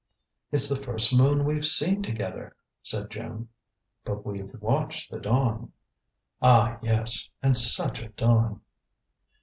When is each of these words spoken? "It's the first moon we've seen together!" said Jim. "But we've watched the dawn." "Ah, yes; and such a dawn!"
"It's 0.51 0.67
the 0.67 0.81
first 0.81 1.15
moon 1.15 1.45
we've 1.45 1.63
seen 1.63 2.01
together!" 2.01 2.55
said 2.81 3.11
Jim. 3.11 3.49
"But 4.03 4.25
we've 4.25 4.51
watched 4.59 5.11
the 5.11 5.19
dawn." 5.19 5.73
"Ah, 6.41 6.79
yes; 6.81 7.29
and 7.43 7.55
such 7.55 7.99
a 8.01 8.07
dawn!" 8.09 8.61